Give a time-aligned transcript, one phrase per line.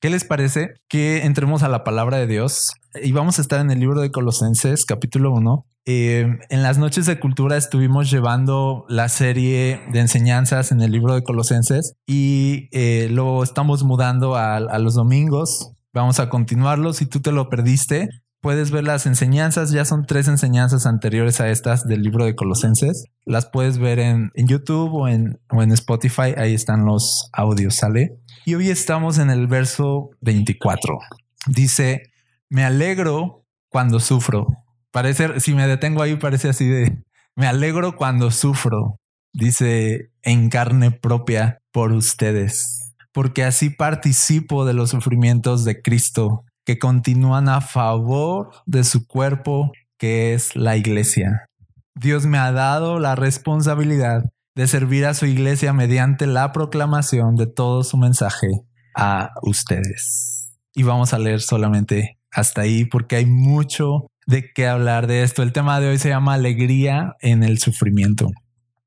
[0.00, 2.70] ¿Qué les parece que entremos a la palabra de Dios?
[3.02, 5.66] Y vamos a estar en el libro de Colosenses, capítulo 1.
[5.84, 11.14] Eh, en las noches de cultura estuvimos llevando la serie de enseñanzas en el libro
[11.14, 15.72] de Colosenses y eh, lo estamos mudando a, los domingos.
[15.92, 16.94] Vamos a continuarlo.
[16.94, 18.08] Si tú te lo perdiste,
[18.40, 19.70] puedes ver las enseñanzas.
[19.70, 23.04] Ya son tres enseñanzas anteriores a estas del libro de Colosenses.
[23.26, 26.32] Las puedes ver en, YouTube en, o en Spotify.
[26.38, 28.18] Ahí están los audios, ¿sale?
[28.46, 30.98] Y hoy estamos en el verso 24.
[31.46, 32.10] Dice,
[32.48, 34.46] me alegro cuando sufro.
[34.90, 37.02] Parece, si me detengo ahí, parece así de,
[37.36, 38.98] me alegro cuando sufro.
[39.32, 42.94] Dice, en carne propia por ustedes.
[43.12, 49.72] Porque así participo de los sufrimientos de Cristo que continúan a favor de su cuerpo,
[49.98, 51.46] que es la iglesia.
[51.94, 54.24] Dios me ha dado la responsabilidad
[54.60, 58.46] de servir a su iglesia mediante la proclamación de todo su mensaje
[58.94, 60.52] a ustedes.
[60.74, 65.42] Y vamos a leer solamente hasta ahí porque hay mucho de qué hablar de esto.
[65.42, 68.28] El tema de hoy se llama alegría en el sufrimiento.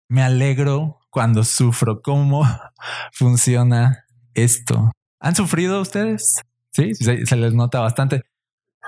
[0.09, 2.01] Me alegro cuando sufro.
[2.03, 2.43] ¿Cómo
[3.11, 4.91] funciona esto?
[5.19, 6.35] ¿Han sufrido ustedes?
[6.71, 8.21] Sí, se, les nota bastante.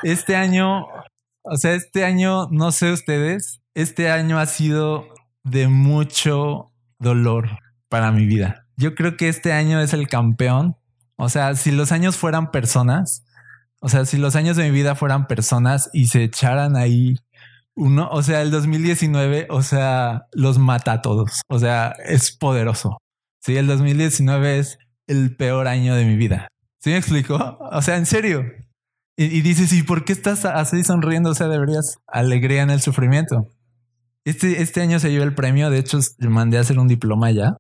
[0.04, 0.86] Este año,
[1.42, 5.08] o sea, este año, no sé ustedes, este año ha sido
[5.44, 8.68] de mucho dolor para mi vida.
[8.78, 10.76] Yo creo que este año es el campeón.
[11.18, 13.26] O sea, si los años fueran personas,
[13.80, 17.16] o sea, si los años de mi vida fueran personas y se echaran ahí
[17.76, 21.42] uno, o sea, el 2019, o sea, los mata a todos.
[21.50, 22.98] O sea, es poderoso.
[23.42, 26.48] Sí, el 2019 es el peor año de mi vida.
[26.80, 27.36] ¿Sí me explico?
[27.72, 28.44] O sea, en serio.
[29.18, 31.32] Y, y dices, ¿y por qué estás así sonriendo?
[31.32, 33.50] O sea, deberías alegría en el sufrimiento.
[34.26, 35.70] Este, este año se llevó el premio.
[35.70, 37.58] De hecho, mandé a hacer un diploma ya.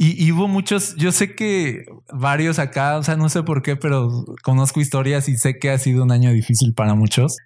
[0.00, 4.24] Y, hubo muchos, yo sé que varios acá, o sea, no sé por qué, pero
[4.44, 7.36] conozco historias y sé que ha sido un año difícil para muchos.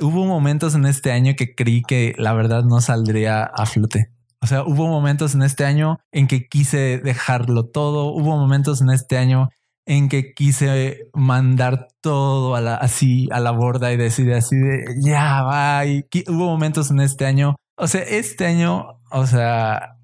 [0.00, 4.12] Hubo momentos en este año que creí que la verdad no saldría a flote.
[4.40, 8.12] O sea, hubo momentos en este año en que quise dejarlo todo.
[8.12, 9.48] Hubo momentos en este año
[9.84, 14.84] en que quise mandar todo a la, así a la borda y decir así de
[15.00, 15.84] ya va.
[15.86, 19.98] Y hubo momentos en este año o sea, este año, o sea,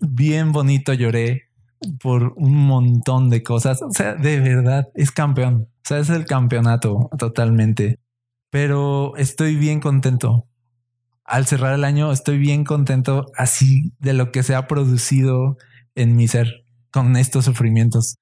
[0.00, 1.46] bien bonito lloré
[2.00, 3.82] por un montón de cosas.
[3.82, 5.68] O sea, de verdad, es campeón.
[5.68, 8.00] O sea, es el campeonato totalmente.
[8.50, 10.46] Pero estoy bien contento.
[11.24, 15.56] Al cerrar el año, estoy bien contento así de lo que se ha producido
[15.94, 18.16] en mi ser con estos sufrimientos.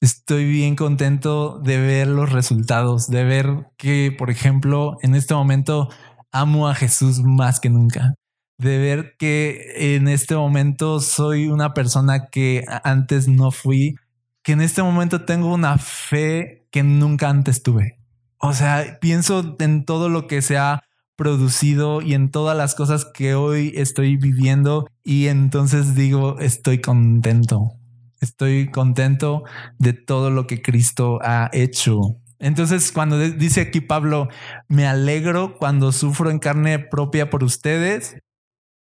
[0.00, 5.88] Estoy bien contento de ver los resultados, de ver que, por ejemplo, en este momento
[6.40, 8.14] amo a Jesús más que nunca.
[8.58, 13.96] De ver que en este momento soy una persona que antes no fui,
[14.42, 17.98] que en este momento tengo una fe que nunca antes tuve.
[18.38, 20.82] O sea, pienso en todo lo que se ha
[21.16, 27.72] producido y en todas las cosas que hoy estoy viviendo y entonces digo, estoy contento.
[28.20, 29.44] Estoy contento
[29.78, 32.18] de todo lo que Cristo ha hecho.
[32.38, 34.28] Entonces, cuando dice aquí Pablo,
[34.68, 38.16] me alegro cuando sufro en carne propia por ustedes,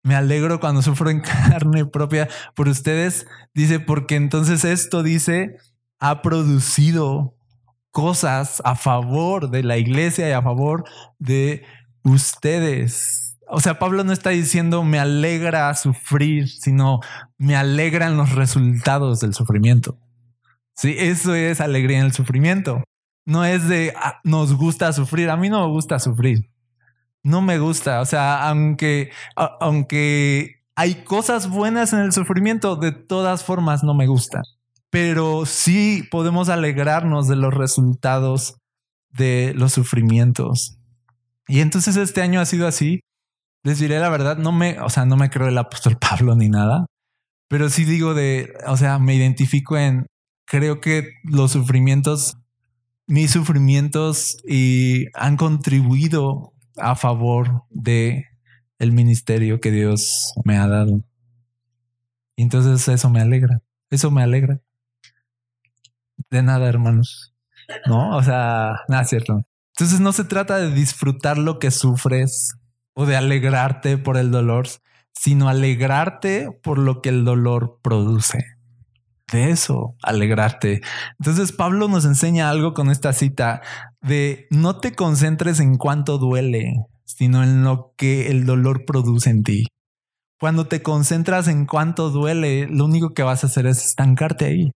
[0.03, 5.57] me alegro cuando sufro en carne propia por ustedes, dice, porque entonces esto dice,
[5.99, 7.35] ha producido
[7.91, 10.83] cosas a favor de la iglesia y a favor
[11.19, 11.63] de
[12.03, 13.37] ustedes.
[13.47, 17.01] O sea, Pablo no está diciendo me alegra sufrir, sino
[17.37, 19.97] me alegran los resultados del sufrimiento.
[20.73, 22.81] Sí, eso es alegría en el sufrimiento.
[23.25, 25.29] No es de ah, nos gusta sufrir.
[25.29, 26.49] A mí no me gusta sufrir.
[27.23, 28.01] No me gusta.
[28.01, 34.07] O sea, aunque, aunque hay cosas buenas en el sufrimiento, de todas formas no me
[34.07, 34.41] gusta.
[34.89, 38.57] Pero sí podemos alegrarnos de los resultados
[39.09, 40.77] de los sufrimientos.
[41.47, 43.01] Y entonces este año ha sido así.
[43.63, 46.49] Les diré la verdad, no me, o sea, no me creo el apóstol Pablo ni
[46.49, 46.85] nada,
[47.47, 50.07] pero sí digo de, o sea, me identifico en,
[50.47, 52.37] creo que los sufrimientos
[53.11, 58.25] mis sufrimientos y han contribuido a favor de
[58.79, 61.03] el ministerio que Dios me ha dado.
[62.37, 64.61] Entonces eso me alegra, eso me alegra.
[66.29, 67.33] De nada, hermanos.
[67.85, 69.45] No, o sea, nada cierto.
[69.75, 72.55] Entonces no se trata de disfrutar lo que sufres
[72.93, 74.67] o de alegrarte por el dolor,
[75.11, 78.60] sino alegrarte por lo que el dolor produce
[79.31, 80.81] de eso, alegrarte.
[81.19, 83.61] Entonces Pablo nos enseña algo con esta cita
[84.01, 86.73] de no te concentres en cuánto duele,
[87.05, 89.67] sino en lo que el dolor produce en ti.
[90.39, 94.71] Cuando te concentras en cuánto duele, lo único que vas a hacer es estancarte ahí.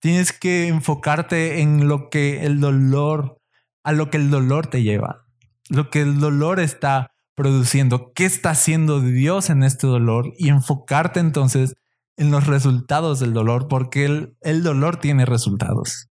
[0.00, 3.36] Tienes que enfocarte en lo que el dolor,
[3.84, 5.26] a lo que el dolor te lleva,
[5.68, 11.20] lo que el dolor está produciendo, qué está haciendo Dios en este dolor y enfocarte
[11.20, 11.74] entonces
[12.16, 16.08] en los resultados del dolor, porque el, dolor tiene resultados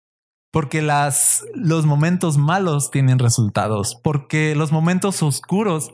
[0.51, 5.91] porque las, los momentos malos tienen resultados, porque los momentos oscuros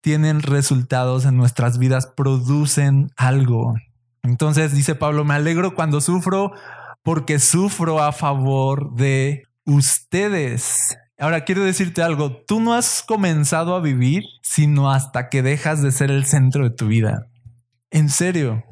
[0.00, 3.74] tienen resultados en nuestras vidas, producen algo.
[4.22, 6.52] Entonces dice Pablo, me alegro cuando sufro
[7.02, 10.96] porque sufro a favor de ustedes.
[11.18, 15.90] Ahora quiero decirte algo, tú no has comenzado a vivir sino hasta que dejas de
[15.90, 17.26] ser el centro de tu vida.
[17.90, 18.62] En serio,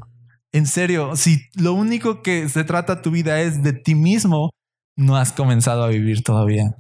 [0.53, 4.51] en serio, si lo único que se trata tu vida es de ti mismo,
[4.97, 6.77] no has comenzado a vivir todavía.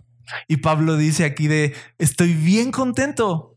[0.48, 3.56] Y Pablo dice aquí de, estoy bien contento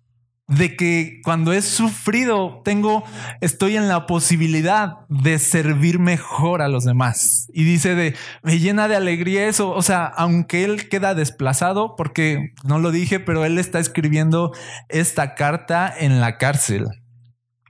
[0.49, 3.03] de que cuando he sufrido, tengo,
[3.39, 7.47] estoy en la posibilidad de servir mejor a los demás.
[7.53, 9.69] Y dice de, me llena de alegría eso.
[9.69, 14.51] O sea, aunque él queda desplazado, porque no lo dije, pero él está escribiendo
[14.89, 16.87] esta carta en la cárcel.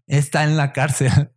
[0.08, 1.32] Está en la cárcel.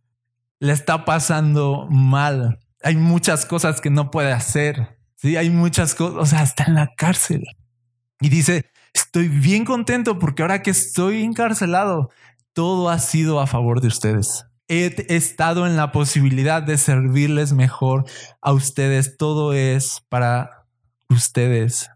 [0.63, 2.57] Le está pasando mal.
[2.83, 4.97] Hay muchas cosas que no puede hacer.
[5.17, 7.43] Sí, hay muchas cosas, o sea, está en la cárcel.
[8.21, 8.63] Y dice,
[8.93, 12.11] estoy bien contento porque ahora que estoy encarcelado,
[12.53, 14.45] todo ha sido a favor de ustedes.
[14.69, 18.05] He estado en la posibilidad de servirles mejor
[18.39, 19.17] a ustedes.
[19.17, 20.65] Todo es para
[21.09, 21.89] ustedes.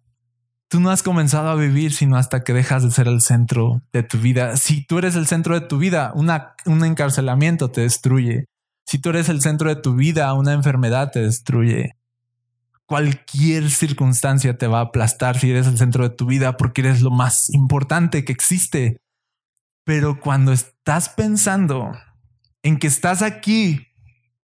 [0.68, 4.04] Tú no has comenzado a vivir sino hasta que dejas de ser el centro de
[4.04, 4.58] tu vida.
[4.58, 8.44] Si tú eres el centro de tu vida, un encarcelamiento te destruye.
[8.88, 11.98] Si tú eres el centro de tu vida, una enfermedad te destruye
[12.88, 17.02] cualquier circunstancia te va a aplastar si eres el centro de tu vida porque eres
[17.02, 18.98] lo más importante que existe.
[19.84, 21.92] Pero cuando estás pensando
[22.64, 23.88] en que estás aquí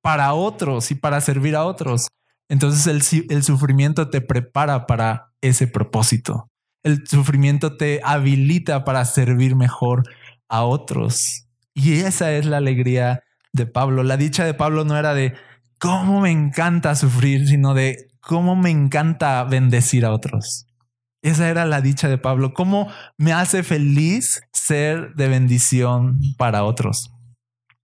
[0.02, 2.08] para otros y para servir a otros,
[2.50, 6.50] entonces el, sufrimiento te prepara para ese propósito.
[6.84, 10.04] El sufrimiento te habilita para servir mejor
[10.50, 11.48] a otros.
[11.74, 13.24] Y esa es la alegría
[13.54, 14.04] de Pablo.
[14.04, 15.34] La dicha de Pablo no era de
[15.80, 20.66] cómo me encanta sufrir, sino de cómo me encanta bendecir a otros.
[21.22, 22.54] Esa era la dicha de Pablo.
[22.54, 27.14] Cómo me hace feliz ser de bendición para otros.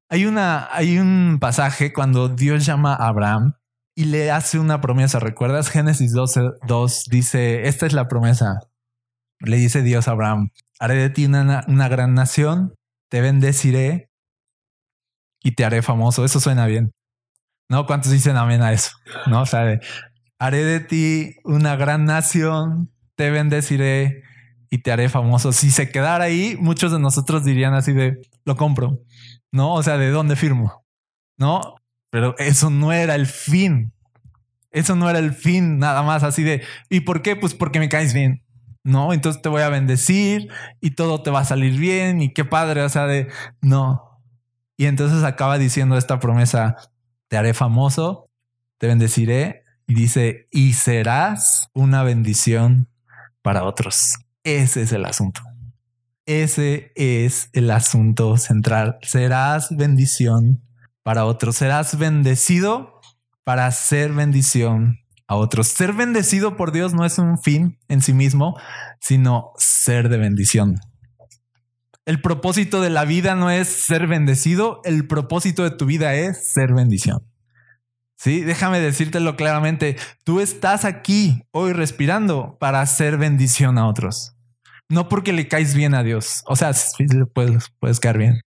[0.10, 3.54] Hay una, hay un pasaje cuando Dios llama a Abraham
[3.95, 5.19] y le hace una promesa.
[5.19, 5.69] ¿Recuerdas?
[5.69, 8.60] Génesis 12, 2 dice, esta es la promesa.
[9.39, 10.50] Le dice Dios a Abraham,
[10.80, 12.74] haré de ti una, una gran nación,
[13.10, 14.08] te bendeciré
[15.44, 16.25] y te haré famoso.
[16.25, 16.91] Eso suena bien.
[17.69, 17.86] ¿No?
[17.86, 18.91] ¿Cuántos dicen amén a eso?
[19.27, 19.41] ¿No?
[19.41, 19.80] O sea,
[20.39, 24.24] haré de ti una gran nación, te bendeciré
[24.69, 25.51] y te haré famoso.
[25.51, 29.01] Si se quedara ahí, muchos de nosotros dirían así de, lo compro,
[29.51, 29.74] ¿no?
[29.74, 30.86] O sea, ¿de dónde firmo?
[31.38, 31.75] ¿No?
[32.09, 33.94] Pero eso no era el fin.
[34.71, 37.35] Eso no era el fin, nada más así de, ¿y por qué?
[37.35, 38.44] Pues porque me caes bien.
[38.83, 40.47] No, entonces te voy a bendecir
[40.80, 43.27] y todo te va a salir bien y qué padre, o sea, de
[43.62, 44.08] no.
[44.80, 46.78] Y entonces acaba diciendo esta promesa,
[47.28, 48.30] te haré famoso,
[48.78, 52.88] te bendeciré y dice, y serás una bendición
[53.42, 54.14] para otros.
[54.46, 55.42] Ese es el asunto.
[56.26, 59.00] Ese es el asunto central.
[59.02, 60.64] Serás bendición
[61.04, 61.58] para otros.
[61.58, 63.02] Serás bendecido
[63.44, 65.68] para ser bendición a otros.
[65.68, 68.58] Ser bendecido por Dios no es un fin en sí mismo,
[69.02, 70.80] sino ser de bendición.
[72.09, 76.51] El propósito de la vida no es ser bendecido, el propósito de tu vida es
[76.54, 77.21] ser bendición.
[78.18, 79.95] Sí, déjame decírtelo claramente.
[80.23, 84.35] Tú estás aquí hoy respirando para hacer bendición a otros.
[84.89, 86.42] No porque le caes bien a Dios.
[86.47, 86.71] O sea,
[87.35, 88.42] puedes, puedes caer bien.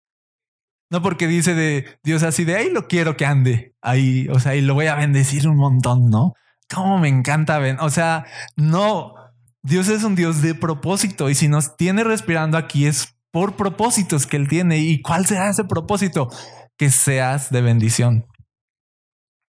[0.91, 4.27] No porque dice de Dios así de ahí lo quiero que ande ahí.
[4.31, 6.33] O sea, y lo voy a bendecir un montón, ¿no?
[6.69, 7.61] Cómo me encanta.
[7.61, 7.79] Ben.
[7.79, 8.27] O sea,
[8.57, 9.15] no.
[9.63, 14.27] Dios es un Dios de propósito y si nos tiene respirando aquí es por propósitos
[14.27, 14.79] que Él tiene.
[14.79, 16.29] ¿Y cuál será ese propósito?
[16.77, 18.27] Que seas de bendición.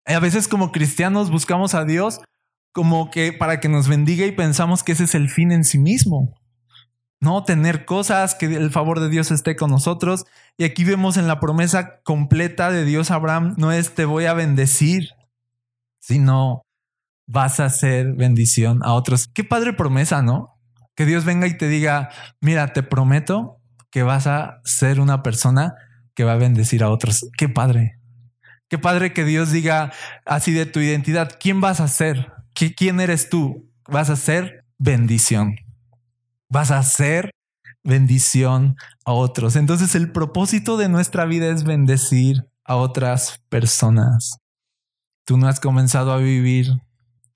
[0.07, 2.21] A veces como cristianos buscamos a Dios
[2.73, 5.79] como que para que nos bendiga y pensamos que ese es el fin en sí
[5.79, 6.35] mismo.
[7.21, 10.25] No tener cosas, que el favor de Dios esté con nosotros.
[10.57, 14.35] Y aquí vemos en la promesa completa de Dios Abraham, no es te voy a
[14.35, 15.11] bendecir,
[16.01, 16.63] sino
[17.29, 19.29] vas a hacer bendición a otros.
[19.29, 20.59] Qué padre promesa, ¿no?
[20.97, 22.11] Que Dios venga y te diga,
[22.41, 23.62] mira, te prometo
[23.93, 25.75] que vas a ser una persona
[26.15, 27.29] que va a bendecir a otros.
[27.37, 28.01] Qué padre.
[28.69, 29.93] Qué padre que Dios diga
[30.25, 31.31] así de tu identidad.
[31.39, 32.33] ¿Quién vas a ser?
[32.55, 33.71] ¿Quién eres tú?
[33.87, 35.57] Vas a ser bendición.
[36.49, 37.33] Vas a ser
[37.85, 39.57] bendición a otros.
[39.57, 44.39] Entonces el propósito de nuestra vida es bendecir a otras personas.
[45.25, 46.67] tú no has comenzado a vivir,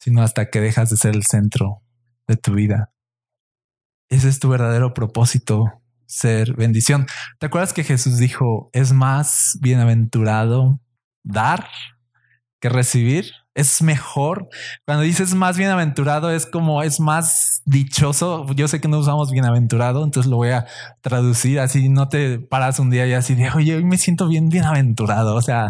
[0.01, 1.83] sino hasta que dejas de ser el centro
[2.27, 2.93] de tu vida.
[4.09, 7.07] Ese es tu verdadero propósito, ser bendición.
[7.39, 10.81] ¿Te acuerdas que Jesús dijo, es más bienaventurado
[11.23, 11.69] dar
[12.61, 13.33] que recibir?
[13.55, 14.49] Es mejor.
[14.85, 18.47] Cuando dices más bienaventurado es como es más dichoso.
[18.55, 20.67] Yo sé que no usamos bienaventurado, entonces lo voy a
[21.01, 21.89] traducir así.
[21.89, 25.35] No te paras un día y así de, oye, hoy me siento bien bienaventurado.
[25.35, 25.69] O sea,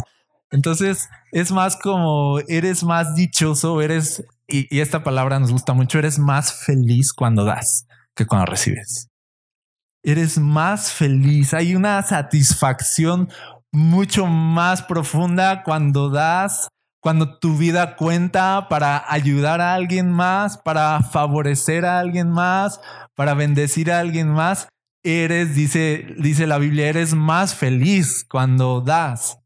[0.51, 5.99] entonces es más como eres más dichoso, eres, y, y esta palabra nos gusta mucho,
[5.99, 9.11] eres más feliz cuando das que cuando recibes.
[10.07, 11.53] Eres más feliz.
[11.53, 13.29] Hay una satisfacción
[13.73, 16.69] mucho más profunda cuando das,
[17.01, 22.81] cuando tu vida cuenta para ayudar a alguien más, para favorecer a alguien más,
[23.17, 24.69] para bendecir a alguien más.
[25.03, 29.41] Eres, dice, dice la Biblia, eres más feliz cuando das.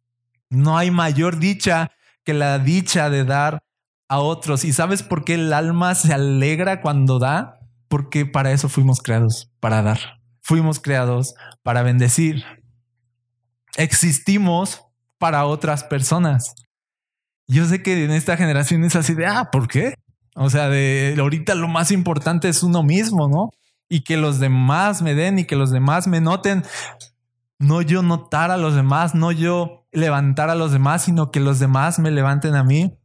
[0.50, 1.90] No hay mayor dicha
[2.22, 3.60] que la dicha de dar
[4.10, 4.66] a otros.
[4.66, 7.60] ¿Y sabes por qué el alma se alegra cuando da?
[7.88, 10.19] Porque para eso fuimos creados, para dar.
[10.50, 12.42] Fuimos creados para bendecir.
[13.76, 14.82] Existimos
[15.16, 16.56] para otras personas.
[17.46, 19.94] Yo sé que en esta generación es así de, ah, ¿por qué?
[20.34, 23.50] O sea, de ahorita lo más importante es uno mismo, ¿no?
[23.88, 26.64] Y que los demás me den y que los demás me noten.
[27.60, 31.60] No yo notar a los demás, no yo levantar a los demás, sino que los
[31.60, 32.98] demás me levanten a mí.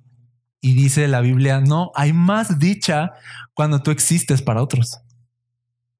[0.61, 3.11] Y dice la Biblia, no, hay más dicha
[3.53, 5.04] cuando tú existes para otros.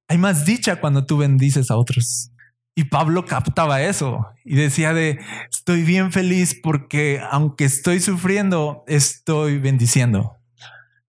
[0.08, 2.32] Hay más dicha cuando tú bendices a otros.
[2.76, 5.20] Y Pablo captaba eso y decía de,
[5.50, 10.36] estoy bien feliz porque aunque estoy sufriendo, estoy bendiciendo.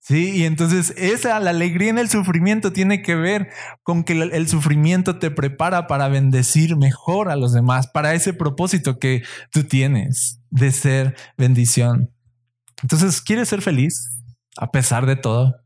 [0.06, 3.48] Sí, y entonces esa, la alegría en el sufrimiento tiene que ver
[3.82, 9.00] con que el, sufrimiento te prepara para bendecir mejor a los demás, para ese propósito
[9.00, 12.12] que tú tienes de ser bendición.
[12.82, 14.22] Entonces, ¿quieres ser feliz
[14.56, 15.56] a pesar de todo?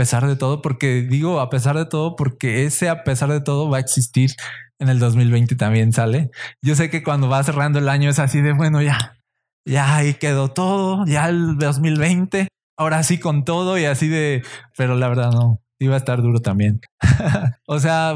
[0.00, 3.42] A pesar de todo, porque digo a pesar de todo, porque ese a pesar de
[3.42, 4.30] todo va a existir
[4.78, 6.30] en el 2020 también sale.
[6.62, 9.18] Yo sé que cuando va cerrando el año es así de bueno, ya,
[9.66, 14.42] ya ahí quedó todo, ya el 2020 ahora sí con todo y así de,
[14.74, 16.80] pero la verdad no, iba a estar duro también.
[17.66, 18.14] o sea,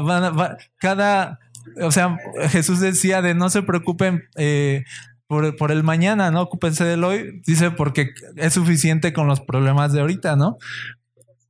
[0.79, 1.37] cada,
[1.83, 2.17] o sea,
[2.49, 4.85] Jesús decía de no se preocupen eh,
[5.27, 9.93] por, por, el mañana, no ocúpense del hoy, dice porque es suficiente con los problemas
[9.93, 10.57] de ahorita, ¿no?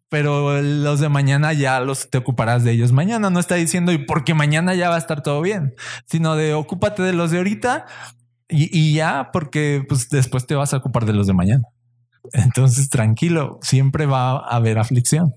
[0.09, 3.29] Pero los de mañana ya los te ocuparás de ellos mañana.
[3.29, 5.73] No está diciendo y porque mañana ya va a estar todo bien,
[6.05, 7.85] sino de ocúpate de los de ahorita
[8.47, 11.63] y, y ya porque pues después te vas a ocupar de los de mañana.
[12.33, 15.33] Entonces, tranquilo, siempre va a haber aflicción.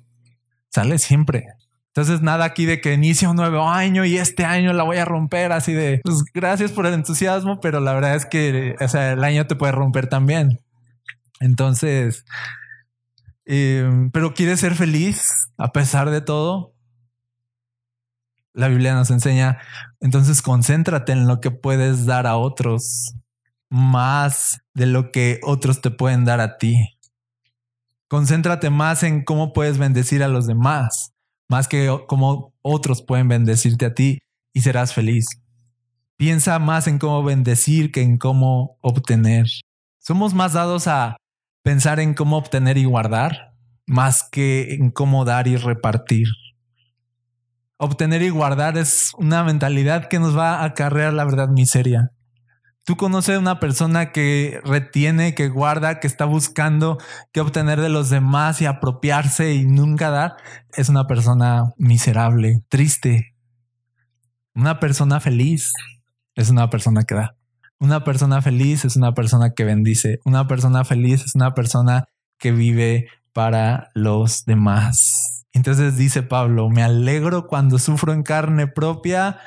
[0.71, 1.47] Sale siempre.
[1.89, 5.05] Entonces, nada aquí de que inicia un nuevo año y este año la voy a
[5.05, 9.13] romper así de pues, gracias por el entusiasmo, pero la verdad es que o sea,
[9.13, 10.61] el año te puede romper también.
[11.41, 12.25] Entonces,
[13.49, 16.75] em, pero quieres ser feliz a pesar de todo.
[18.53, 19.59] La Biblia nos enseña,
[20.01, 23.15] entonces concéntrate en lo que puedes dar a otros
[23.71, 26.99] más de lo que otros te pueden dar a ti.
[28.09, 31.13] Concéntrate más en cómo puedes bendecir a los demás,
[31.49, 34.19] más que cómo otros pueden bendecirte a ti
[34.53, 35.27] y serás feliz.
[36.17, 39.47] Piensa más en cómo bendecir que en cómo obtener.
[39.99, 41.17] Somos más dados a
[41.63, 43.55] pensar en cómo obtener y guardar,
[43.87, 46.29] más que en cómo dar y repartir.
[47.77, 52.13] Obtener y guardar es una mentalidad que nos va a acarrear la verdad miseria.
[52.85, 56.99] Tú conoces a una persona que retiene, que guarda, que está buscando
[57.33, 60.37] que obtener de los demás y apropiarse y nunca dar.
[60.73, 63.37] Es una persona miserable, triste.
[64.55, 65.73] Una persona feliz
[66.35, 67.38] es una persona que da.
[67.81, 70.19] Una persona feliz es una persona que bendice.
[70.25, 72.05] Una persona feliz es una persona
[72.39, 75.47] que vive para los demás.
[75.53, 79.39] Entonces dice Pablo, me alegro cuando sufro en carne propia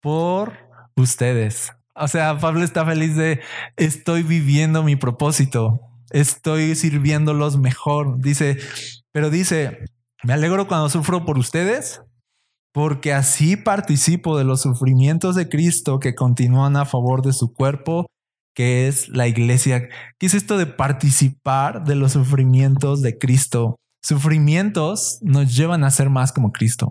[0.00, 0.52] por
[0.96, 1.72] ustedes.
[1.94, 3.40] O sea, Pablo está feliz de
[3.76, 5.80] estoy viviendo mi propósito,
[6.10, 8.20] estoy sirviéndolos mejor.
[8.20, 8.58] Dice,
[9.12, 9.84] pero dice,
[10.22, 12.02] me alegro cuando sufro por ustedes,
[12.72, 18.06] porque así participo de los sufrimientos de Cristo que continúan a favor de su cuerpo,
[18.54, 19.88] que es la iglesia.
[20.18, 23.76] ¿Qué es esto de participar de los sufrimientos de Cristo?
[24.02, 26.90] Sufrimientos nos llevan a ser más como Cristo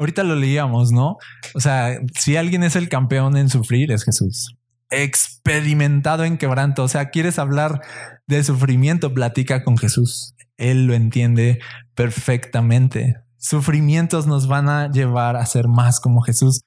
[0.00, 1.18] ahorita lo leíamos, ¿no?
[1.54, 4.56] O sea, si alguien es el campeón en sufrir, es Jesús.
[4.90, 6.82] Experimentado en quebranto.
[6.82, 7.82] O sea, quieres hablar
[8.26, 10.34] de sufrimiento, platica con Jesús.
[10.56, 11.60] Él lo entiende
[11.94, 13.16] perfectamente.
[13.40, 16.60] Sufrimientos nos van a llevar a ser más como Jesús.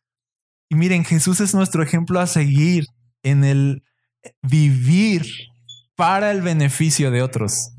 [0.70, 2.88] Y miren, Jesús es nuestro ejemplo a seguir
[3.22, 3.84] en el
[4.42, 5.24] vivir
[5.96, 7.70] para el beneficio de otros.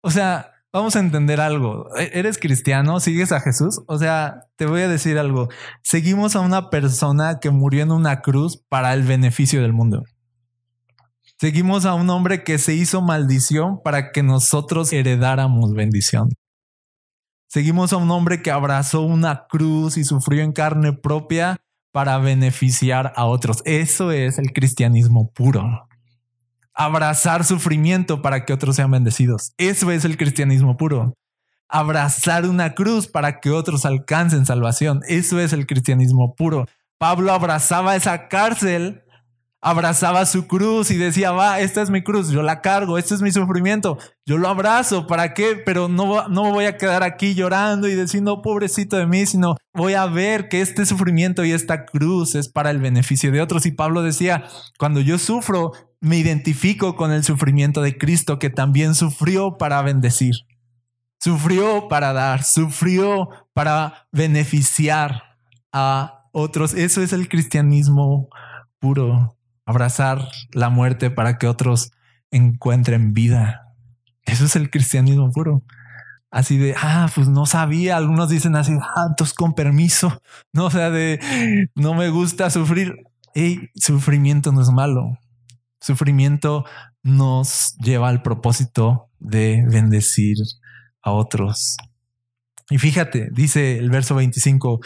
[0.00, 1.86] O sea, vamos a entender algo.
[1.96, 2.98] ¿E-, ¿Eres cristiano?
[2.98, 3.80] ¿Sigues a Jesús?
[3.86, 5.48] O sea, te voy a decir algo.
[5.84, 10.02] Seguimos a una persona que murió en una cruz para el beneficio del mundo.
[11.38, 16.28] Seguimos a un hombre que se hizo maldición para que nosotros heredáramos bendición.
[17.52, 21.58] Seguimos a un hombre que abrazó una cruz y sufrió en carne propia
[21.92, 23.62] para beneficiar a otros.
[23.66, 25.86] Eso es el cristianismo puro
[26.74, 29.52] abrazar sufrimiento para que otros sean bendecidos.
[29.58, 31.14] Eso es el cristianismo puro.
[31.68, 35.00] Abrazar una cruz para que otros alcancen salvación.
[35.08, 36.66] Eso es el cristianismo puro.
[36.98, 39.02] Pablo abrazaba esa cárcel,
[39.62, 43.22] abrazaba su cruz y decía, va, esta es mi cruz, yo la cargo, este es
[43.22, 45.56] mi sufrimiento, yo lo abrazo, ¿para qué?
[45.64, 49.94] Pero no, no voy a quedar aquí llorando y diciendo, pobrecito de mí, sino voy
[49.94, 53.64] a ver que este sufrimiento y esta cruz es para el beneficio de otros.
[53.64, 54.44] Y Pablo decía,
[54.78, 60.34] cuando yo sufro, me identifico con el sufrimiento de Cristo que también sufrió para bendecir,
[61.20, 65.22] sufrió para dar, sufrió para beneficiar
[65.72, 66.74] a otros.
[66.74, 68.28] Eso es el cristianismo
[68.80, 71.92] puro, abrazar la muerte para que otros
[72.30, 73.74] encuentren vida.
[74.24, 75.62] Eso es el cristianismo puro.
[76.30, 77.96] Así de, ah, pues no sabía.
[77.96, 80.22] Algunos dicen así, ah, entonces con permiso.
[80.54, 82.94] No, o sea, de, no me gusta sufrir.
[83.34, 85.18] Hey, sufrimiento no es malo.
[85.80, 86.64] Sufrimiento
[87.02, 90.36] nos lleva al propósito de bendecir
[91.02, 91.76] a otros.
[92.70, 94.80] Y fíjate, dice el verso 25,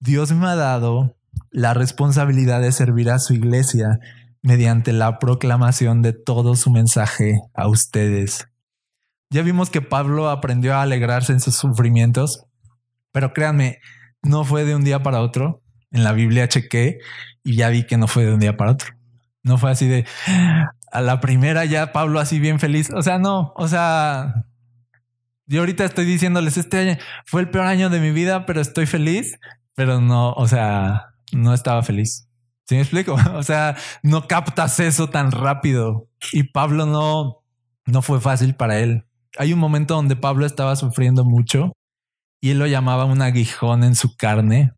[0.00, 1.16] Dios me ha dado
[1.50, 3.98] la responsabilidad de servir a su iglesia
[4.42, 8.48] mediante la proclamación de todo su mensaje a ustedes.
[9.30, 12.44] Ya vimos que Pablo aprendió a alegrarse en sus sufrimientos,
[13.12, 13.78] pero créanme,
[14.22, 15.62] no fue de un día para otro.
[15.90, 16.98] En la Biblia chequé
[17.44, 18.94] y ya vi que no fue de un día para otro.
[19.42, 20.06] No fue así de
[20.92, 22.90] a la primera ya Pablo así bien feliz.
[22.94, 24.46] O sea, no, o sea,
[25.46, 28.86] yo ahorita estoy diciéndoles este año fue el peor año de mi vida, pero estoy
[28.86, 29.38] feliz,
[29.74, 32.28] pero no, o sea, no estaba feliz.
[32.66, 33.16] ¿Sí me explico?
[33.34, 37.44] O sea, no captas eso tan rápido y Pablo no,
[37.86, 39.04] no fue fácil para él.
[39.38, 41.72] Hay un momento donde Pablo estaba sufriendo mucho
[42.40, 44.72] y él lo llamaba un aguijón en su carne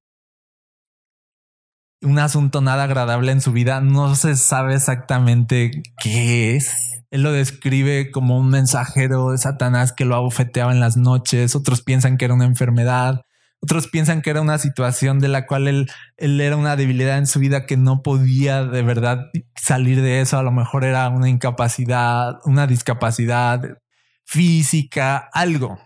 [2.04, 3.80] un asunto nada agradable en su vida.
[3.80, 7.02] No se sabe exactamente qué es.
[7.10, 11.56] Él lo describe como un mensajero de Satanás que lo abofeteaba en las noches.
[11.56, 13.22] Otros piensan que era una enfermedad.
[13.64, 17.40] Otros piensan que era una situación de la cual él, era una debilidad en su
[17.40, 20.36] vida que no podía de verdad salir de eso.
[20.36, 23.78] A lo mejor era una incapacidad, una discapacidad
[24.26, 25.78] física, algo.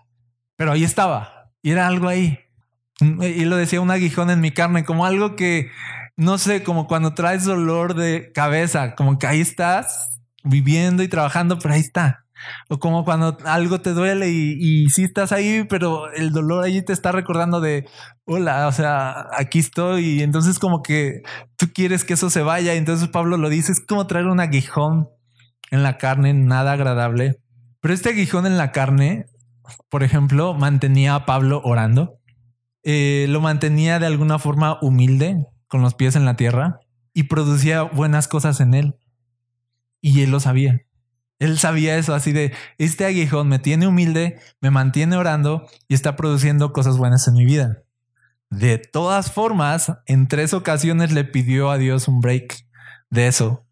[0.57, 1.53] Pero ahí estaba.
[1.63, 2.41] Y era algo ahí.
[3.01, 5.71] Y lo decía un aguijón en mi carne, como algo que
[6.17, 11.61] no sé, como cuando traes dolor de cabeza, como que ahí estás viviendo y trabajando,
[11.61, 12.25] pero ahí está.
[12.69, 16.83] O como cuando algo te duele y, y sí estás ahí, pero el dolor allí
[16.83, 17.89] te está recordando de,
[18.25, 20.05] hola, o sea, aquí estoy.
[20.05, 21.23] Y entonces como que
[21.57, 22.75] tú quieres que eso se vaya.
[22.75, 25.09] Y entonces Pablo lo dice, es como traer un aguijón
[25.71, 27.41] en la carne, nada agradable.
[27.81, 29.27] Pero este aguijón en la carne,
[29.89, 32.19] por ejemplo, mantenía a Pablo orando.
[32.83, 36.81] Eh, lo mantenía de alguna forma humilde, con los pies en la tierra
[37.13, 38.95] y producía buenas cosas en él.
[40.01, 40.83] Y él lo sabía.
[41.39, 46.17] Él sabía eso, así de, este aguijón me tiene humilde, me mantiene orando y está
[46.17, 47.83] produciendo cosas buenas en mi vida.
[48.51, 52.67] De todas formas, en tres ocasiones le pidió a Dios un break
[53.11, 53.65] de eso.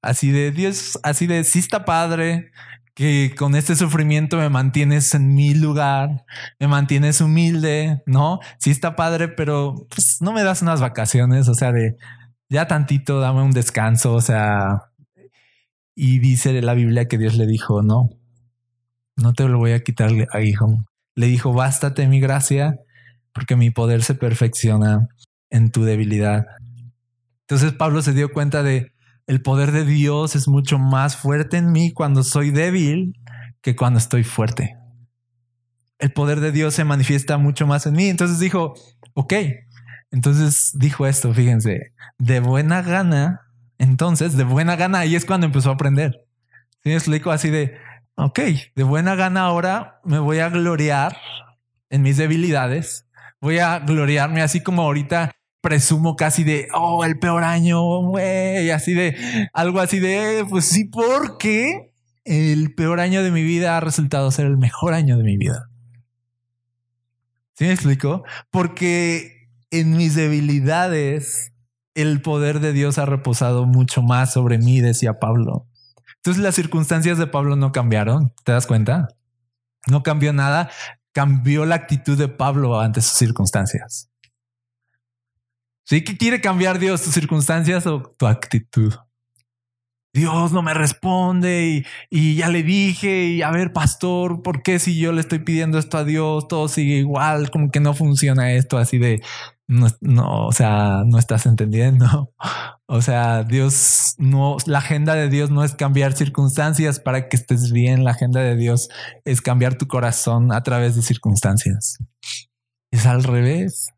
[0.00, 2.50] Así de Dios, así de, sí está padre,
[2.94, 6.24] que con este sufrimiento me mantienes en mi lugar,
[6.58, 8.40] me mantienes humilde, ¿no?
[8.58, 11.96] Sí está padre, pero pues no me das unas vacaciones, o sea, de
[12.48, 14.90] ya tantito, dame un descanso, o sea,
[15.94, 18.10] y dice la Biblia que Dios le dijo, no,
[19.16, 20.84] no te lo voy a quitar a hijo.
[21.14, 22.78] Le dijo, bástate mi gracia,
[23.32, 25.08] porque mi poder se perfecciona
[25.50, 26.46] en tu debilidad.
[27.42, 28.92] Entonces Pablo se dio cuenta de,
[29.26, 33.14] el poder de Dios es mucho más fuerte en mí cuando soy débil
[33.60, 34.76] que cuando estoy fuerte.
[35.98, 38.08] El poder de Dios se manifiesta mucho más en mí.
[38.08, 38.74] Entonces dijo,
[39.14, 39.34] ok.
[40.10, 43.40] Entonces dijo esto, fíjense, de buena gana.
[43.82, 46.24] Entonces, de buena gana, ahí es cuando empezó a aprender.
[46.84, 47.32] ¿Sí me explico?
[47.32, 47.74] Así de,
[48.14, 48.38] ok,
[48.76, 51.16] de buena gana ahora me voy a gloriar
[51.90, 53.08] en mis debilidades.
[53.40, 58.94] Voy a gloriarme así como ahorita presumo casi de, oh, el peor año, güey, así
[58.94, 59.16] de,
[59.52, 61.92] algo así de, pues sí, porque
[62.24, 65.68] el peor año de mi vida ha resultado ser el mejor año de mi vida.
[67.54, 68.22] ¿Sí me explico?
[68.52, 71.51] Porque en mis debilidades
[71.94, 75.68] el poder de Dios ha reposado mucho más sobre mí, decía Pablo.
[76.16, 79.08] Entonces las circunstancias de Pablo no cambiaron, ¿te das cuenta?
[79.88, 80.70] No cambió nada,
[81.12, 84.10] cambió la actitud de Pablo ante sus circunstancias.
[85.84, 86.04] ¿Sí?
[86.04, 87.02] ¿Qué quiere cambiar Dios?
[87.02, 88.94] ¿Tus circunstancias o tu actitud?
[90.14, 94.98] Dios no me responde y, ya le dije y a ver, pastor, ¿por qué si
[94.98, 97.50] yo le estoy pidiendo esto a Dios, todo sigue igual?
[97.50, 99.22] Como que no funciona esto así de,
[99.68, 102.32] no, no, o sea, no estás entendiendo.
[102.94, 107.72] O sea, Dios no, la agenda de Dios no es cambiar circunstancias para que estés
[107.72, 108.04] bien.
[108.04, 108.90] La agenda de Dios
[109.24, 111.96] es cambiar tu corazón a través de circunstancias.
[112.90, 113.94] Es al revés.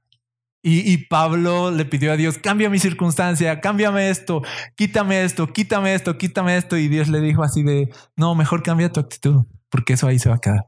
[0.67, 4.41] Y, Pablo le pidió a Dios, cambia mi circunstancia, cámbiame esto,
[4.77, 6.79] quítame esto, quítame esto, quítame esto.
[6.79, 10.31] Y Dios le dijo así de, no, mejor cambia tu actitud, porque eso ahí se
[10.31, 10.65] va a quedar.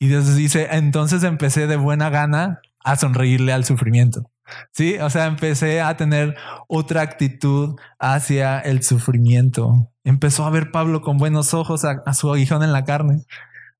[0.00, 4.28] Y Dios dice, entonces empecé de buena gana a sonreírle al sufrimiento.
[4.72, 9.92] Sí, o sea, empecé a tener otra actitud hacia el sufrimiento.
[10.02, 13.24] Empezó a ver Pablo con buenos ojos a, su aguijón en la carne.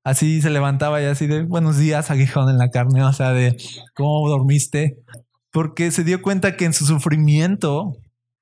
[0.03, 3.55] Así se levantaba y así de buenos días, aguijón en la carne, o sea, de
[3.95, 4.97] cómo dormiste.
[5.51, 7.93] Porque se dio cuenta que en su sufrimiento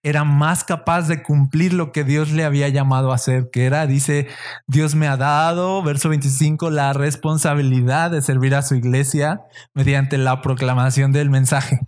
[0.04, 3.86] era más capaz de cumplir lo que Dios le había llamado a hacer, que era,
[3.86, 4.28] dice,
[4.66, 9.42] Dios me ha dado, verso 25, la responsabilidad de servir a su iglesia
[9.76, 11.80] mediante la proclamación del mensaje.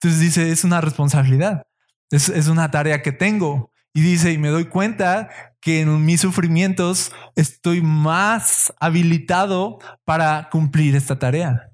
[0.00, 1.64] Entonces dice, es una responsabilidad,
[2.10, 3.70] es, es una tarea que tengo.
[3.92, 5.28] Y dice, y me doy cuenta
[5.62, 11.70] que en mis sufrimientos estoy más habilitado para cumplir esta tarea.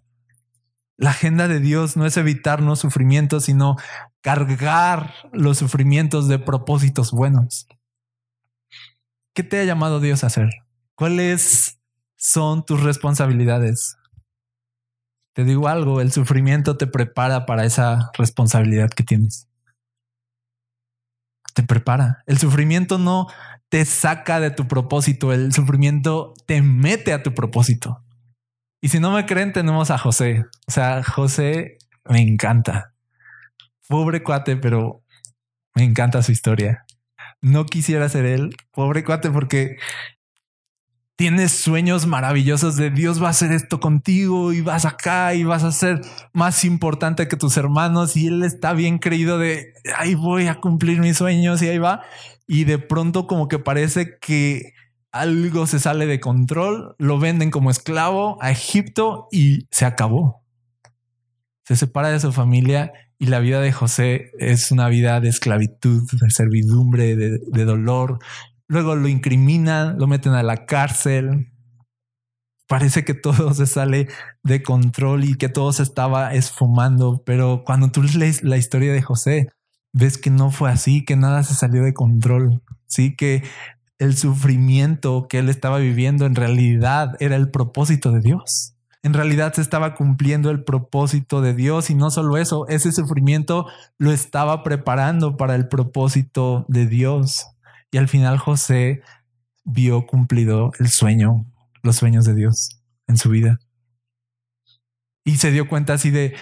[0.98, 3.76] La agenda de Dios no es evitarnos sufrimientos, sino
[4.20, 7.66] cargar los sufrimientos de propósitos buenos.
[9.32, 10.50] ¿Qué te ha llamado Dios a hacer?
[10.94, 11.80] ¿Cuáles
[12.16, 13.96] son tus responsabilidades?
[15.32, 19.48] Te digo algo, el sufrimiento te prepara para esa responsabilidad que tienes.
[21.54, 22.22] Te prepara.
[22.26, 23.28] El sufrimiento no
[23.68, 28.02] te saca de tu propósito, el sufrimiento te mete a tu propósito.
[28.80, 30.44] Y si no me creen, tenemos a José.
[30.66, 31.78] O sea, José
[32.08, 32.94] me encanta.
[33.88, 35.02] Pobre cuate, pero
[35.74, 36.84] me encanta su historia.
[37.40, 39.76] No quisiera ser él, pobre cuate, porque
[41.16, 45.64] tienes sueños maravillosos de Dios va a hacer esto contigo y vas acá y vas
[45.64, 46.00] a ser
[46.32, 51.00] más importante que tus hermanos y él está bien creído de ahí voy a cumplir
[51.00, 52.02] mis sueños y ahí va.
[52.48, 54.72] Y de pronto como que parece que
[55.12, 60.42] algo se sale de control, lo venden como esclavo a Egipto y se acabó.
[61.64, 66.08] Se separa de su familia y la vida de José es una vida de esclavitud,
[66.20, 68.18] de servidumbre, de, de dolor.
[68.66, 71.52] Luego lo incriminan, lo meten a la cárcel.
[72.66, 74.08] Parece que todo se sale
[74.42, 79.02] de control y que todo se estaba esfumando, pero cuando tú lees la historia de
[79.02, 79.48] José,
[79.98, 82.62] ves que no fue así, que nada se salió de control.
[82.86, 83.42] Sí, que
[83.98, 89.52] el sufrimiento que él estaba viviendo en realidad era el propósito de Dios en realidad
[89.54, 94.62] se estaba cumpliendo el propósito de Dios y no solo eso, ese sufrimiento lo estaba
[94.62, 97.46] preparando para el propósito de Dios.
[97.90, 99.02] Y al final José
[99.64, 101.46] vio cumplido el sueño,
[101.82, 103.60] los sueños de Dios en su vida.
[105.24, 106.34] Y se dio cuenta así de,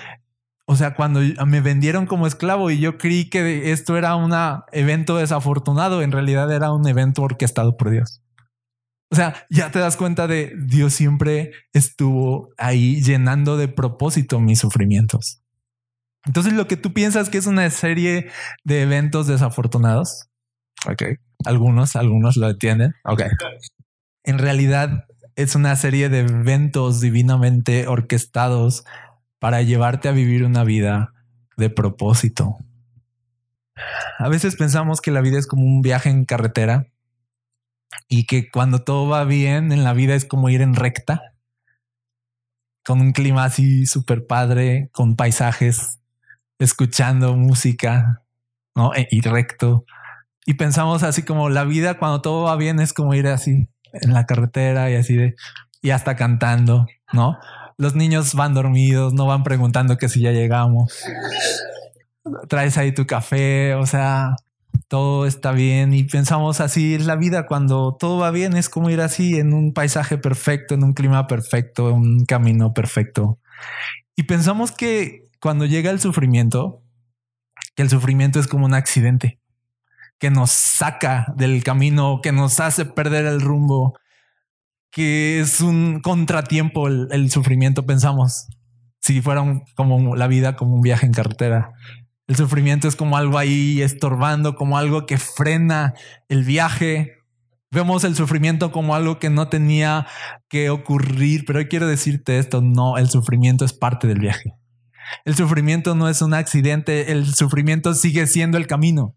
[0.68, 4.32] o sea, cuando me vendieron como esclavo y yo creí que esto era un
[4.72, 8.20] evento desafortunado, en realidad era un evento orquestado por Dios.
[9.12, 14.58] O sea, ya te das cuenta de Dios siempre estuvo ahí llenando de propósito mis
[14.58, 15.40] sufrimientos.
[16.24, 18.28] Entonces, lo que tú piensas que es una serie
[18.64, 20.26] de eventos desafortunados,
[20.90, 21.02] ok,
[21.44, 23.22] algunos, algunos lo entienden, ok.
[24.24, 25.04] En realidad
[25.36, 28.84] es una serie de eventos divinamente orquestados
[29.46, 31.12] para llevarte a vivir una vida
[31.56, 32.58] de propósito.
[34.18, 36.88] A veces pensamos que la vida es como un viaje en carretera
[38.08, 41.22] y que cuando todo va bien en la vida es como ir en recta,
[42.84, 46.00] con un clima así súper padre, con paisajes,
[46.58, 48.24] escuchando música,
[48.74, 48.94] ¿no?
[48.96, 49.84] E, y recto.
[50.44, 54.12] Y pensamos así como la vida cuando todo va bien es como ir así en
[54.12, 55.36] la carretera y así de,
[55.82, 57.38] y hasta cantando, ¿no?
[57.78, 60.92] Los niños van dormidos, no van preguntando que si ya llegamos.
[62.48, 64.36] Traes ahí tu café, o sea,
[64.88, 68.90] todo está bien y pensamos así es la vida cuando todo va bien es como
[68.90, 73.38] ir así en un paisaje perfecto, en un clima perfecto, en un camino perfecto.
[74.14, 76.82] Y pensamos que cuando llega el sufrimiento,
[77.74, 79.38] que el sufrimiento es como un accidente
[80.18, 83.98] que nos saca del camino, que nos hace perder el rumbo,
[84.90, 88.48] que es un contratiempo el, sufrimiento, pensamos,
[89.00, 91.72] si fuera como la vida como un viaje en carretera.
[92.26, 95.94] El sufrimiento es como algo ahí estorbando, como algo que frena
[96.28, 97.12] el viaje.
[97.70, 100.06] Vemos el sufrimiento como algo que no tenía
[100.48, 104.54] que ocurrir, pero hoy quiero decirte esto, no, el sufrimiento es parte del viaje.
[105.24, 109.14] El sufrimiento no es un accidente, el sufrimiento sigue siendo el camino.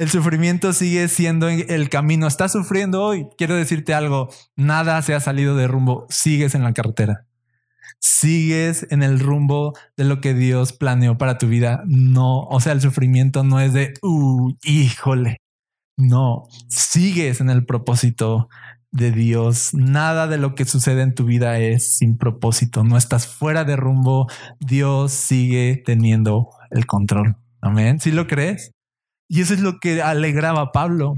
[0.00, 2.26] El sufrimiento sigue siendo el camino.
[2.26, 3.26] Estás sufriendo hoy.
[3.36, 4.30] Quiero decirte algo.
[4.56, 6.06] Nada se ha salido de rumbo.
[6.08, 7.26] Sigues en la carretera.
[7.98, 11.82] Sigues en el rumbo de lo que Dios planeó para tu vida.
[11.84, 15.36] No, o sea, el sufrimiento no es de, uh, híjole.
[15.98, 18.48] No, sigues en el propósito
[18.92, 19.74] de Dios.
[19.74, 22.84] Nada de lo que sucede en tu vida es sin propósito.
[22.84, 24.28] No estás fuera de rumbo.
[24.60, 27.36] Dios sigue teniendo el control.
[27.60, 28.00] Amén.
[28.00, 28.72] ¿Sí lo crees?
[29.32, 31.14] Y eso es lo que alegraba a Pablo.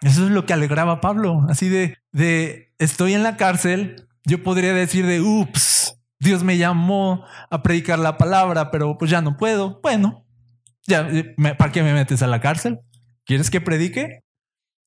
[0.00, 1.44] Eso es lo que alegraba a Pablo.
[1.48, 4.06] Así de, de estoy en la cárcel.
[4.24, 9.20] Yo podría decir de, ups, Dios me llamó a predicar la palabra, pero pues ya
[9.20, 9.80] no puedo.
[9.82, 10.24] Bueno,
[10.86, 11.08] ya,
[11.58, 12.78] ¿para qué me metes a la cárcel?
[13.24, 14.20] ¿Quieres que predique?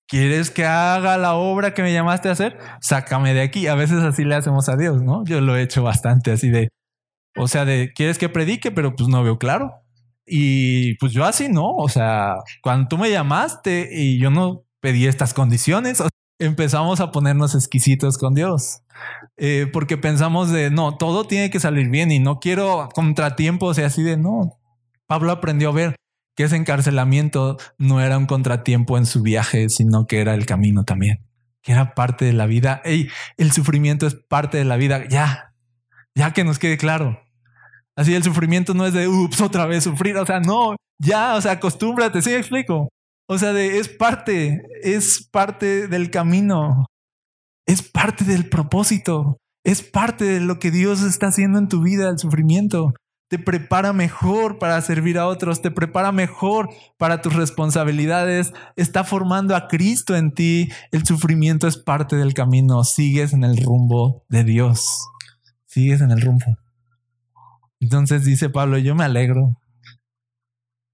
[0.08, 2.58] ¿Quieres que haga la obra que me llamaste a hacer?
[2.80, 3.68] Sácame de aquí.
[3.68, 5.26] A veces así le hacemos a Dios, ¿no?
[5.26, 6.70] Yo lo he hecho bastante así de,
[7.36, 8.72] o sea, de, ¿quieres que predique?
[8.72, 9.74] Pero pues no veo claro.
[10.30, 15.08] Y pues yo así no, o sea, cuando tú me llamaste y yo no pedí
[15.08, 16.04] estas condiciones,
[16.40, 18.82] empezamos a ponernos exquisitos con Dios.
[19.38, 23.82] Eh, porque pensamos de no, todo tiene que salir bien y no quiero contratiempos y
[23.82, 24.60] así de no.
[25.08, 25.96] Pablo aprendió a ver
[26.36, 30.86] que ese encarcelamiento no era un contratiempo en su viaje, sino que era el camino
[30.86, 31.26] también,
[31.62, 32.82] que era parte de la vida.
[32.86, 35.06] Ey, el sufrimiento es parte de la vida.
[35.10, 35.54] Ya,
[36.16, 37.22] ya que nos quede claro.
[38.00, 40.16] Así el sufrimiento no es de, ups, otra vez sufrir.
[40.16, 42.88] O sea, no, ya, o sea, acostúmbrate, sí, explico.
[43.28, 46.86] O sea, de, es parte, es parte del camino,
[47.68, 49.36] es parte del propósito,
[49.66, 52.94] es parte de lo que Dios está haciendo en tu vida, el sufrimiento.
[53.30, 59.58] Te prepara mejor para servir a otros, te prepara mejor para tus responsabilidades, está formando
[59.58, 60.72] a Cristo en ti.
[60.94, 65.06] El sufrimiento es parte del camino, sigues en el rumbo de Dios,
[65.66, 66.58] sigues en el rumbo.
[67.80, 69.58] Entonces dice Pablo, yo me alegro.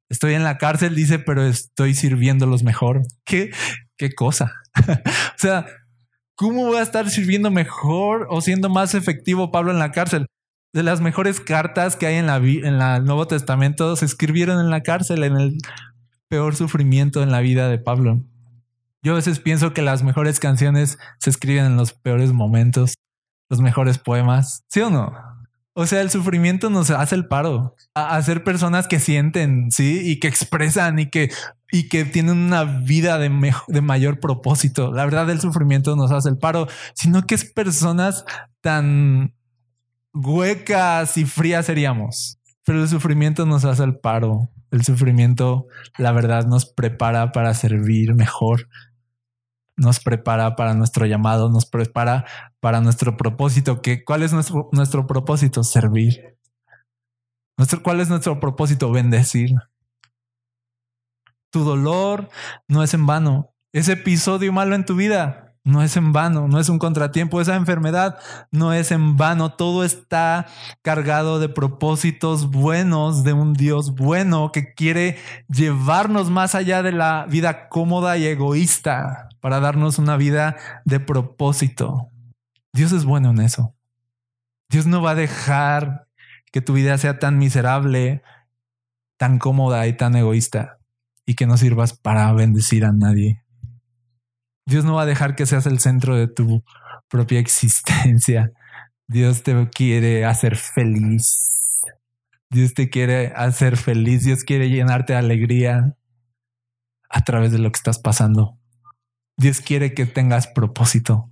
[0.09, 3.01] Estoy en la cárcel, dice, pero estoy sirviéndolos mejor.
[3.25, 3.51] ¿Qué,
[3.97, 4.53] qué cosa?
[4.77, 5.65] o sea,
[6.35, 10.27] ¿cómo voy a estar sirviendo mejor o siendo más efectivo Pablo en la cárcel?
[10.73, 14.69] De las mejores cartas que hay en, la, en el Nuevo Testamento se escribieron en
[14.69, 15.57] la cárcel, en el
[16.27, 18.21] peor sufrimiento en la vida de Pablo.
[19.01, 22.95] Yo a veces pienso que las mejores canciones se escriben en los peores momentos,
[23.49, 25.34] los mejores poemas, ¿sí o no?
[25.77, 30.21] O sea, el sufrimiento nos hace el paro a, ser personas que sienten, sí, y
[30.21, 31.29] que expresan y que,
[31.69, 33.29] y que tienen una vida de,
[33.67, 34.93] de mayor propósito.
[34.93, 38.23] La verdad, el sufrimiento nos hace el paro, sino que es personas
[38.61, 39.35] tan
[40.13, 42.39] huecas y frías seríamos.
[42.63, 44.49] Pero el sufrimiento nos hace el paro.
[44.71, 48.69] El sufrimiento, la verdad, nos prepara para servir mejor,
[49.75, 52.25] nos prepara para nuestro llamado, nos prepara
[52.65, 53.79] para nuestro propósito.
[53.79, 55.63] Que, ¿Cuál es nuestro, nuestro propósito?
[55.63, 56.35] Servir.
[57.83, 58.91] ¿Cuál es nuestro propósito?
[58.91, 59.51] Bendecir.
[61.51, 62.27] Tu dolor
[62.67, 63.53] no es en vano.
[63.71, 67.39] Ese episodio malo en tu vida no es en vano, no es un contratiempo.
[67.39, 68.17] Esa enfermedad
[68.49, 69.53] no es en vano.
[69.53, 70.47] Todo está
[70.81, 77.27] cargado de propósitos buenos de un Dios bueno que quiere llevarnos más allá de la
[77.29, 82.09] vida cómoda y egoísta para darnos una vida de propósito.
[82.75, 83.73] Dios es bueno en eso.
[84.69, 86.09] Dios no va a dejar
[86.51, 88.21] que tu vida sea tan miserable,
[89.17, 90.79] tan cómoda y tan egoísta
[91.25, 93.45] y que no sirvas para bendecir a nadie.
[94.65, 96.65] Dios no va a dejar que seas el centro de tu
[97.07, 98.51] propia existencia.
[99.07, 101.81] Dios te quiere hacer feliz.
[102.49, 104.25] Dios te quiere hacer feliz.
[104.25, 105.95] Dios quiere llenarte de alegría
[107.09, 108.59] a través de lo que estás pasando.
[109.37, 111.31] Dios quiere que tengas propósito.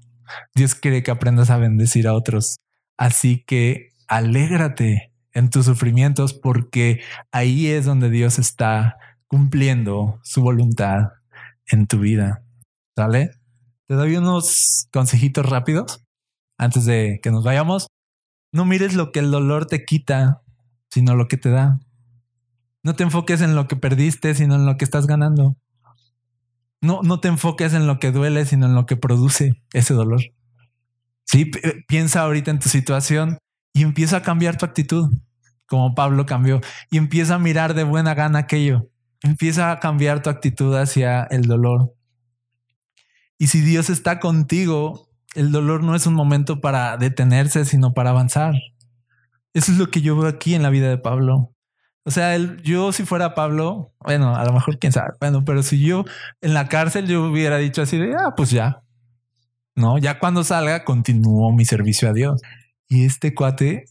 [0.56, 2.58] Dios quiere que aprendas a bendecir a otros.
[2.98, 11.14] Así que alégrate en tus sufrimientos porque ahí es donde Dios está cumpliendo su voluntad
[11.68, 12.44] en tu vida.
[12.96, 13.32] ¿Sale?
[13.88, 16.04] Te doy unos consejitos rápidos
[16.58, 17.88] antes de que nos vayamos.
[18.52, 20.42] No mires lo que el dolor te quita,
[20.90, 21.80] sino lo que te da.
[22.84, 25.56] No te enfoques en lo que perdiste, sino en lo que estás ganando.
[26.84, 30.20] No, no te enfoques en lo que duele, sino en lo que produce ese dolor.
[31.24, 31.50] Sí,
[31.88, 33.38] piensa ahorita en tu situación
[33.74, 35.10] y empieza a cambiar tu actitud,
[35.66, 36.60] como Pablo cambió,
[36.92, 38.90] y empieza a mirar de buena gana aquello.
[39.22, 41.96] Empieza a cambiar tu actitud hacia el dolor.
[43.38, 48.10] Y si Dios está contigo, el dolor no es un momento para detenerse, sino para
[48.10, 48.56] avanzar.
[49.54, 51.53] Eso es lo que yo veo aquí en la vida de Pablo.
[52.06, 55.80] O sea, yo si fuera Pablo, bueno, a lo mejor quién sabe, bueno, pero si
[55.80, 56.04] yo
[56.42, 58.84] en la cárcel yo hubiera dicho así de, ah, pues ya,
[59.76, 62.42] no, ya cuando salga continúo mi servicio a Dios.
[62.88, 63.86] Y este cuate,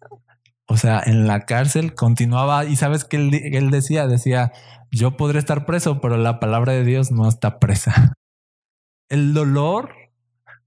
[0.66, 4.52] o sea, en la cárcel continuaba y sabes que él, él decía, decía,
[4.90, 8.14] yo podré estar preso, pero la palabra de Dios no está presa.
[9.08, 9.94] El dolor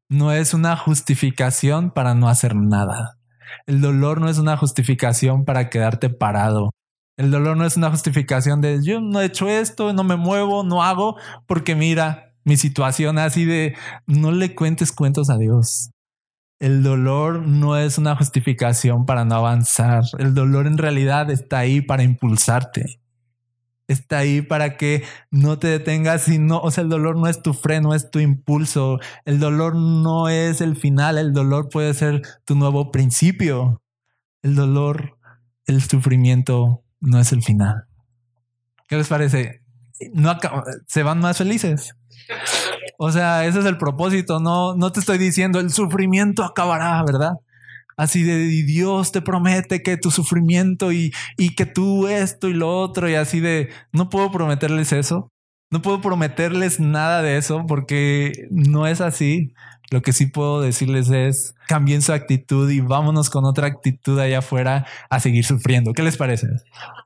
[0.09, 3.17] no es una justificación para no hacer nada.
[3.65, 6.71] El dolor no es una justificación para quedarte parado.
[7.17, 10.63] El dolor no es una justificación de yo no he hecho esto, no me muevo,
[10.63, 13.75] no hago, porque mira mi situación así de
[14.05, 15.91] no le cuentes cuentos a Dios.
[16.59, 20.03] El dolor no es una justificación para no avanzar.
[20.19, 23.01] El dolor en realidad está ahí para impulsarte.
[23.87, 27.41] Está ahí para que no te detengas y no, o sea, el dolor no es
[27.41, 28.99] tu freno, es tu impulso.
[29.25, 33.81] El dolor no es el final, el dolor puede ser tu nuevo principio.
[34.41, 35.17] El dolor,
[35.65, 37.85] el sufrimiento no es el final.
[38.87, 39.61] ¿Qué les parece?
[40.13, 40.37] No
[40.87, 41.95] se van más felices.
[42.97, 44.39] O sea, ese es el propósito.
[44.39, 47.33] No, no te estoy diciendo el sufrimiento acabará, ¿verdad?
[47.97, 52.77] Así de Dios te promete que tu sufrimiento y, y que tú esto y lo
[52.77, 55.31] otro y así de no puedo prometerles eso.
[55.71, 59.53] No puedo prometerles nada de eso porque no es así.
[59.95, 64.39] Lo que sí puedo decirles es cambien su actitud y vámonos con otra actitud allá
[64.39, 65.93] afuera a seguir sufriendo.
[65.93, 66.47] ¿Qué les parece?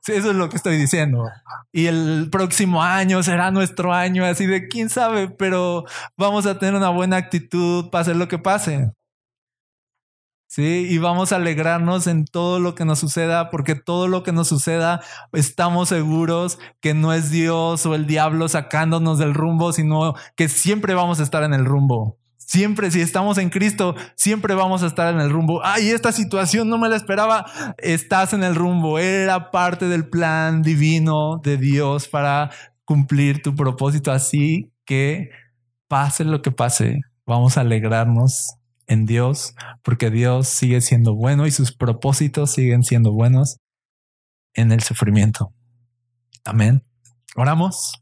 [0.08, 1.28] Eso es lo que estoy diciendo.
[1.70, 5.84] Y el próximo año será nuestro año, así de quién sabe, pero
[6.16, 8.90] vamos a tener una buena actitud hacer lo que pase.
[10.48, 14.32] Sí, y vamos a alegrarnos en todo lo que nos suceda, porque todo lo que
[14.32, 15.00] nos suceda,
[15.32, 20.94] estamos seguros que no es Dios o el diablo sacándonos del rumbo, sino que siempre
[20.94, 22.18] vamos a estar en el rumbo.
[22.50, 25.64] Siempre, si estamos en Cristo, siempre vamos a estar en el rumbo.
[25.64, 27.46] Ay, esta situación no me la esperaba.
[27.78, 28.98] Estás en el rumbo.
[28.98, 32.50] Era parte del plan divino de Dios para
[32.84, 34.10] cumplir tu propósito.
[34.10, 35.30] Así que
[35.86, 38.56] pase lo que pase, vamos a alegrarnos
[38.88, 43.58] en Dios, porque Dios sigue siendo bueno y sus propósitos siguen siendo buenos
[44.54, 45.54] en el sufrimiento.
[46.44, 46.82] Amén.
[47.36, 47.99] Oramos.